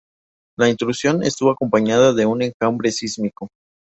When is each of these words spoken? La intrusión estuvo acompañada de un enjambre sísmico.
La 0.57 0.67
intrusión 0.67 1.21
estuvo 1.21 1.51
acompañada 1.51 2.11
de 2.11 2.25
un 2.25 2.41
enjambre 2.41 2.91
sísmico. 2.91 3.49